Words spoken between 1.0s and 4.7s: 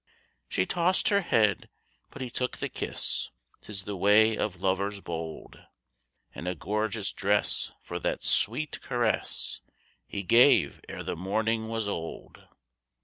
her head, but he took the kiss 'Tis the way of